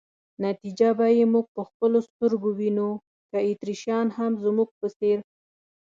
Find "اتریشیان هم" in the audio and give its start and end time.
3.49-4.31